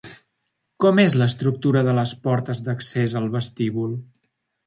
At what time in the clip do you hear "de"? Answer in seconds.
1.89-1.93